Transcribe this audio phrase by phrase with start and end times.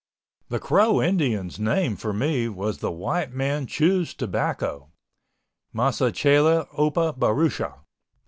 [0.49, 7.75] The Crow Indians' name for me was the White Man Chews Tobacco—Masachele Opa Barusha.